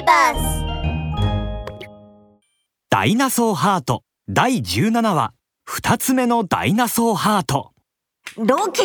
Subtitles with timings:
[0.00, 0.64] ビバス
[2.88, 4.02] ダイナソーハート。
[4.28, 5.32] 第17話。
[5.64, 7.72] 二つ目のダイナソーハート。
[8.36, 8.82] ロキ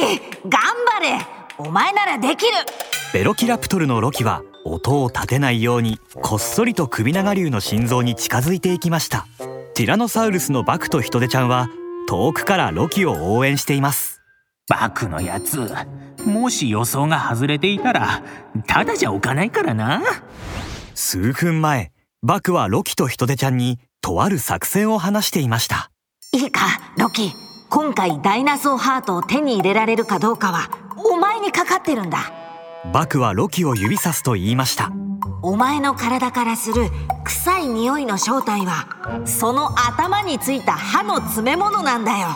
[0.47, 1.20] 頑張れ。
[1.57, 2.51] お前ならできる。
[3.13, 9.25] ベロキラプトルのロキは音を立てないようにこっそりと首長竜の心臓に近づいていきました。
[9.73, 11.70] ティラノサウルスのバクとヒトデちゃんは
[12.07, 14.21] 遠くからロキを応援しています。
[14.68, 15.59] バクのやつ
[16.25, 18.23] もし予想が外れていたら
[18.68, 20.02] ただじゃおかないからな
[20.96, 21.91] 数分前
[22.23, 25.91] バクはロキとヒトデちゃんにとある作戦を話していました。
[26.31, 26.62] いいか
[26.98, 27.34] ロキ。
[27.70, 32.31] 今回ダイナソーハートを手に入れられるかどうかはお前にかかってるんだ。
[32.94, 34.91] バクはロキを指さすと言いました。
[35.41, 36.90] お前の体からする
[37.26, 38.88] 臭い匂いの正体は
[39.26, 42.30] その頭についた歯の詰め物なんだよ。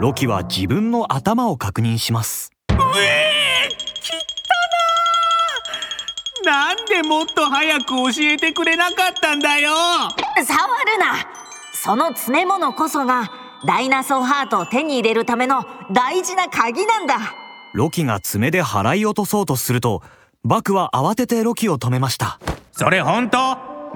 [0.00, 2.52] ロキは自分の頭を確認します。
[2.70, 3.27] うえー、
[6.86, 9.70] でもっと早く教えてくれなかったんだよ。
[10.44, 11.26] 触るな。
[11.72, 13.30] その詰め物こそが
[13.66, 17.16] ダイナソーハートを手に入れるための大事な鍵なんだ。
[17.74, 20.02] ロキが爪で払い落とそうとすると
[20.44, 22.38] バクは慌ててロキを止めました。
[22.72, 23.38] それ本当？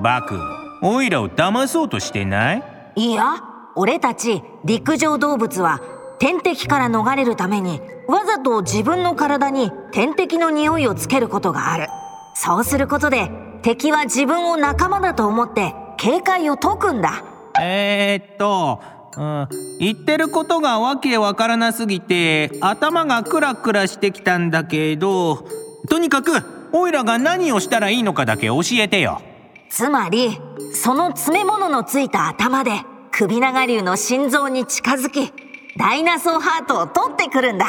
[0.00, 0.38] バク
[0.82, 2.62] オイラを騙そうとしてない？
[2.96, 3.42] いや
[3.76, 5.80] 俺たち陸上動物は
[6.18, 11.88] 天敵から逃れるためにわざと自分の体に天敵の匂いをつけることがある
[12.34, 13.30] そうすることで
[13.62, 17.24] 敵は自分を仲間だと思って警戒を解くんだ。
[17.60, 18.80] えー、っと、
[19.16, 25.46] うん、言ってることがわけわからなすぎて頭がクラクラしてきたんだけど
[25.88, 26.32] とにかく
[26.72, 29.20] オイラが何をしたらいいのかだけ教えてよ。
[29.68, 30.38] つまり
[30.74, 32.72] その詰め物のついた頭で
[33.10, 35.32] 首長竜の心臓に近づき
[35.78, 37.66] ダイナソーハートを取ってくるんだ。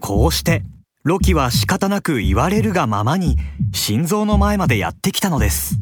[0.00, 0.62] こうして
[1.04, 3.36] ロキは仕方なく言われるがままに
[3.74, 5.74] 心臓の前までやってきたのです。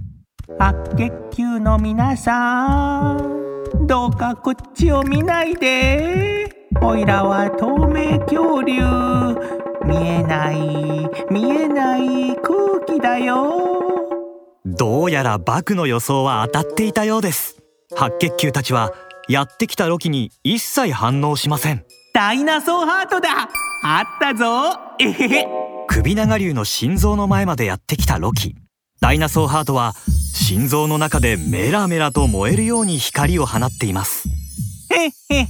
[0.59, 6.49] 白血球の皆さんどうかこっちを見ないで。
[6.81, 8.81] おいらは透明恐竜。
[9.85, 10.57] 見えない
[11.31, 13.61] 見えない空気だよ。
[14.65, 17.61] どうやらバクの予想は当たっていたようです。
[17.95, 18.95] 白血球たちは
[19.29, 21.85] やってきたロキに一切反応しません。
[22.15, 23.51] ダイナソーハートだ
[23.83, 24.79] あったぞ。
[24.99, 25.49] えへへ
[25.89, 28.55] 首長竜の心臓の前までやってきたロキ。
[29.01, 29.95] ダイナソーハートは
[30.35, 34.29] 心臓の中でメラメラと燃えるように光を放っています。
[34.91, 35.47] へっへっ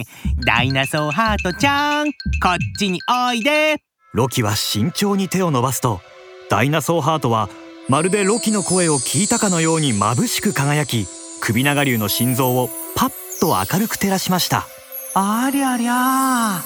[0.00, 0.04] へ。
[0.46, 2.10] ダイナソーハートちゃんこ
[2.54, 3.76] っちにおいで。
[4.14, 6.00] ロキは慎重に手を伸ばすと
[6.48, 7.50] ダイナソーハートは
[7.90, 11.06] まるでロキの声を聞いたかのように眩しく輝き
[11.42, 14.66] 首長竜の心臓をパッと明るく照らしました。
[15.14, 16.62] ありゃりゃ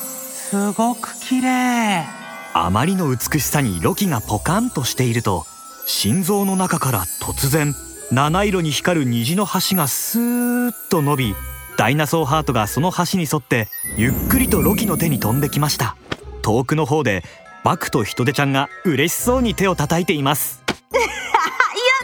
[0.53, 2.05] すごく綺麗。
[2.53, 5.47] あまりの美しさにロキがポカンとしていると
[5.87, 7.75] 心臓の中から突然
[8.11, 11.35] 七色に光る虹の橋がスーッと伸び
[11.79, 15.97] ダイナソーハートがその橋に沿ってゆっくりとロキの手に飛んできました。
[16.43, 17.25] 遠くの方で
[17.65, 20.63] バクとヒトデちゃんが嬉しそうに手を叩いています。
[20.93, 21.01] や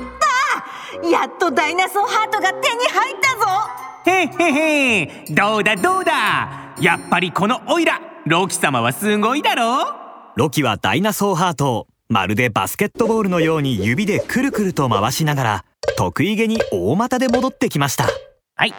[0.06, 3.46] ったやっとダイナソーハートが手に入ったぞ。
[4.06, 6.72] へっへへどうだどうだ。
[6.80, 9.86] やっぱりこのオイラロキ様はすごいだろ
[10.36, 15.64] ロキはダイナソーハートをまるでバスケットボールのように指でくるくると回しながら
[15.96, 18.06] 得意げに大股で戻ってきました。
[18.54, 18.74] はい。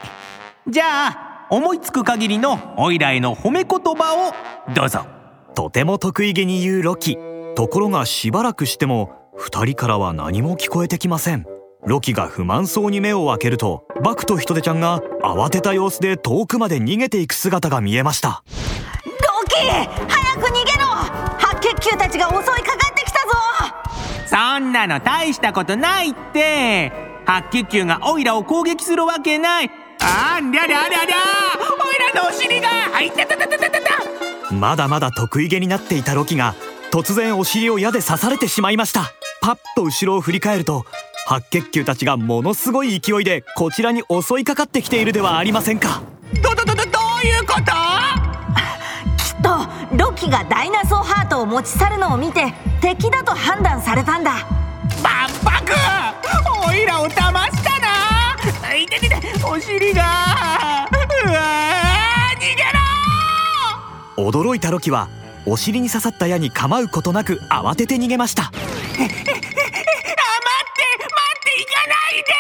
[0.68, 4.30] じゃあ思いつく限りのオイラへの褒め言葉
[4.70, 5.08] をどうぞ。
[5.56, 7.18] とても得意げに言うロキ。
[7.56, 11.48] ところがしばらくしても二人からは何も聞こえてきません。
[11.88, 18.44] ロキが不満そうに目を開けるとバクとヒトデちゃんが慌てた様子で遠くまで逃げていく姿が見えました
[19.50, 20.86] ロキ早く逃げろ
[21.40, 23.34] 白血球たちが襲いかかってきたぞ
[24.28, 26.92] そんなの大したことないって
[27.26, 29.72] 白血球がオイラを攻撃するわけない
[30.02, 31.16] あんりゃりゃりゃりゃ
[31.58, 36.56] オイラのお尻があいたたたたたたたまだまだ得意げになっていたロキが
[36.92, 39.12] 突然お尻を矢で刺されてしまいました
[39.42, 40.86] パッと後ろを振り返ると
[41.28, 46.02] 白血球たちがものすごい勢いでこちらに襲いかかってきているではありませんか
[46.42, 46.82] どどどどど
[47.24, 47.79] ういうこと
[50.20, 54.46] キがダイナソーハートを持ち去るのを見て敵だと判断されたんだ。
[55.02, 55.72] バンバク
[56.68, 58.76] オイラを騙したな！
[58.76, 59.18] いててて！
[59.46, 60.02] お尻が！
[60.02, 62.64] うわー逃げ
[64.18, 64.30] ろ！
[64.30, 65.08] 驚いたロキは
[65.46, 68.44] お尻に刺さった矢に構うことなく慌てて逃げました。
[68.44, 68.68] あ待って
[69.00, 69.24] 待っ
[71.46, 72.34] て行かないで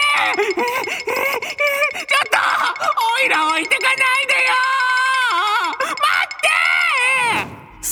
[2.06, 2.36] ちょっと
[3.22, 3.98] 置いてかない
[4.28, 4.52] でよ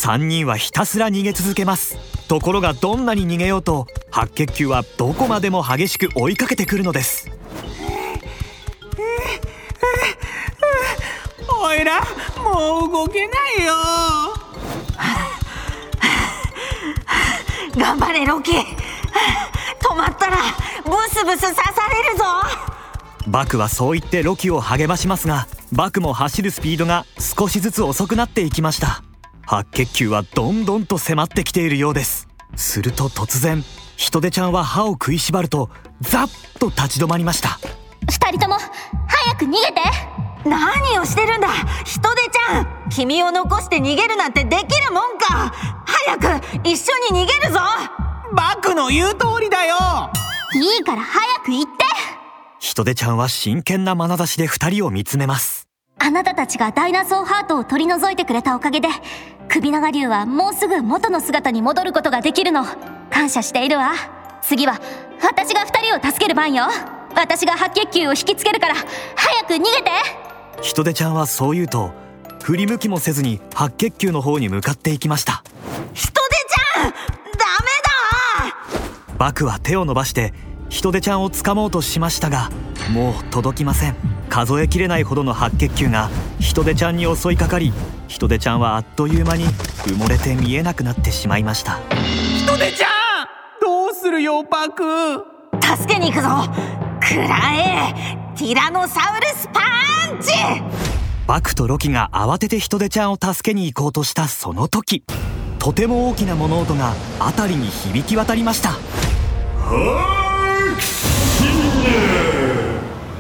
[0.08, 1.98] 3人はひたすら逃げ続けます。
[2.30, 7.30] ところがどんなに逃げようと白血球はどこまでも激しく追いかけてくるのです。
[11.62, 12.00] おいら
[12.42, 13.74] もう動けないよ。
[17.78, 18.54] 頑張れロキ。
[18.54, 18.64] 止
[19.94, 20.38] まったら
[20.86, 22.24] ブスブス刺されるぞ。
[23.28, 29.04] バクはそう言ってロキを励ましますがバクも走るスピードが少しずつ遅くなっていきました
[29.50, 32.28] 白血球はどんどんと迫ってきているようです。
[32.58, 33.64] すると突然
[33.96, 35.70] ヒトデちゃんは歯を食いしばると
[36.02, 37.58] ザッと立ち止まりました。
[38.12, 38.56] 二人とも
[39.08, 39.82] 早く逃げて。
[40.46, 41.48] 何をしてるんだ？
[41.86, 42.90] ヒトデちゃん！
[42.90, 45.54] 君を残して逃げるなんてできるもんか！
[45.86, 47.60] 早く一緒に逃げるぞ！
[48.34, 49.76] バクの言う通りだよ！
[50.56, 51.86] いいから早く行って。
[52.60, 55.68] ヒトデちゃんは真剣な眼差しで二人を見つめます。
[56.00, 58.88] あなたたちがダイナソーハートを取り除いてくれたおかげで
[59.50, 62.66] 首長竜はもうすぐ元の姿に戻ることができるの。
[63.10, 63.94] 感謝しているわ。
[64.42, 64.80] 次は
[65.22, 66.66] 私が二人を助ける番よ。
[67.16, 68.76] 私が白血球を引きつけるから。
[68.76, 69.92] 早く逃げて。
[70.62, 71.92] ヒトデちゃんはそう言うと
[72.44, 75.44] 振り向きもせずに白血球の方に向かっていきました。
[75.94, 76.92] ヒトデちゃん！
[76.92, 76.98] ダ
[78.48, 78.54] メ
[79.12, 79.18] だ！
[79.18, 80.34] バクは手を伸ばして
[80.70, 82.52] ヒトデちゃんを掴もうとしましたが
[82.92, 83.96] もう届きません
[84.38, 87.74] 数えきれないほどの白血球がヒトデちゃんに襲いかかり
[88.08, 91.80] ヒトデちゃんはあっという間に埋もれて見えなくなってしまいました。
[92.36, 92.88] ヒトデちゃ
[93.24, 93.28] ん
[93.60, 95.26] どうするよバク。
[95.60, 96.30] 助けに行くぞ。
[97.02, 99.62] くらえティラノサウルスパ
[100.14, 100.34] ンチ。
[101.26, 105.04] バクとロキが慌ててヒトデちゃんを助けに行こうとしたその時
[105.58, 108.74] とても大きな物音が辺りに響き渡りました。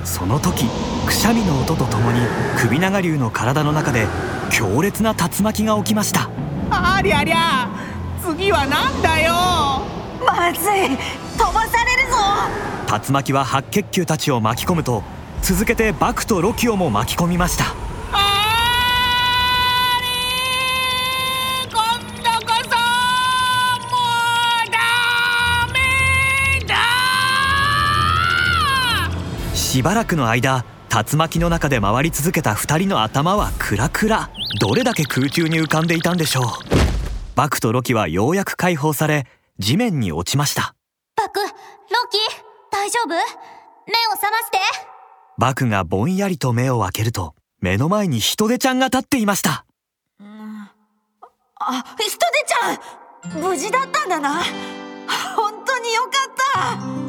[0.04, 0.66] その時
[1.08, 2.20] くしゃみの音とともに
[2.60, 4.08] 首長竜の体の中で
[4.52, 6.30] 強烈な竜巻が起きました。
[6.70, 7.70] ありゃりゃ
[8.22, 9.32] 次はなんだよ。
[10.26, 10.98] まずい。
[11.38, 12.18] 飛ばされるぞ。
[13.08, 15.02] 竜巻は白血球たちを巻き込むと
[15.42, 17.74] 続けてバクとロキオも巻き込みました。
[18.12, 18.18] あ
[20.02, 20.08] れ
[21.72, 21.82] 今
[22.22, 22.70] 度こそ
[23.88, 23.96] も
[24.66, 24.78] うダ
[25.72, 25.80] メ
[26.66, 26.76] だ。
[29.56, 30.66] しばらくの間
[30.98, 34.32] 竜巻の中で回り続けた2人の頭はクラクラ。
[34.60, 36.44] どれだけ空中に浮かんでいたんでしょう。
[37.36, 39.28] バクとロキはようやく解放され
[39.60, 40.74] 地面に落ちました。
[41.16, 42.18] バクロキ
[42.72, 43.10] 大丈夫？
[43.10, 43.20] 目を
[44.14, 44.58] 覚まして。
[45.38, 49.66] バクがぼんやりと目を開けると目の前にヒトデちゃんが立っていました。
[51.60, 52.80] あヒトデ
[53.28, 54.42] ちゃん無事だったんだな。
[55.36, 57.07] 本当によかった